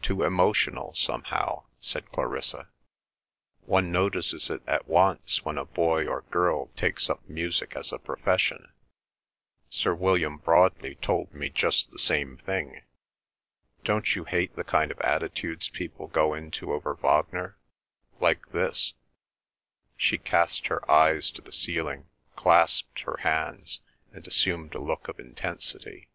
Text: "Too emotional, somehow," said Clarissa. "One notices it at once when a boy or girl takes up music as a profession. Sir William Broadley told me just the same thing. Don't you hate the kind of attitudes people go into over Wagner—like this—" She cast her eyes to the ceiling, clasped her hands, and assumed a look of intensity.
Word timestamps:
"Too 0.00 0.22
emotional, 0.22 0.94
somehow," 0.94 1.64
said 1.80 2.12
Clarissa. 2.12 2.68
"One 3.66 3.90
notices 3.90 4.48
it 4.48 4.62
at 4.64 4.86
once 4.86 5.44
when 5.44 5.58
a 5.58 5.64
boy 5.64 6.06
or 6.06 6.20
girl 6.22 6.66
takes 6.76 7.10
up 7.10 7.28
music 7.28 7.74
as 7.74 7.90
a 7.90 7.98
profession. 7.98 8.70
Sir 9.68 9.92
William 9.92 10.38
Broadley 10.38 10.94
told 11.00 11.34
me 11.34 11.48
just 11.50 11.90
the 11.90 11.98
same 11.98 12.36
thing. 12.36 12.82
Don't 13.82 14.14
you 14.14 14.22
hate 14.22 14.54
the 14.54 14.62
kind 14.62 14.92
of 14.92 15.00
attitudes 15.00 15.68
people 15.68 16.06
go 16.06 16.32
into 16.32 16.72
over 16.72 16.94
Wagner—like 16.94 18.52
this—" 18.52 18.94
She 19.96 20.16
cast 20.16 20.68
her 20.68 20.88
eyes 20.88 21.28
to 21.32 21.42
the 21.42 21.50
ceiling, 21.50 22.08
clasped 22.36 23.00
her 23.00 23.16
hands, 23.16 23.80
and 24.12 24.24
assumed 24.28 24.76
a 24.76 24.78
look 24.78 25.08
of 25.08 25.18
intensity. 25.18 26.08